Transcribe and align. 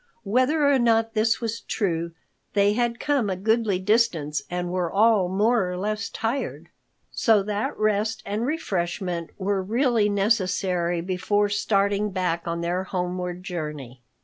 Whether 0.23 0.67
or 0.67 0.79
not 0.79 1.13
this 1.13 1.39
was 1.41 1.61
true, 1.61 2.13
they 2.53 2.73
had 2.73 2.99
come 2.99 3.29
a 3.29 3.35
goodly 3.35 3.77
distance 3.77 4.41
and 4.49 4.71
were 4.71 4.91
all 4.91 5.29
more 5.29 5.69
or 5.69 5.77
less 5.77 6.09
tired, 6.09 6.69
so 7.11 7.43
that 7.43 7.77
rest 7.77 8.23
and 8.25 8.43
refreshment 8.43 9.29
were 9.37 9.61
really 9.61 10.09
necessary 10.09 11.01
before 11.01 11.49
starting 11.49 12.09
back 12.09 12.47
on 12.47 12.61
their 12.61 12.85
homeward 12.85 13.43
journey. 13.43 14.01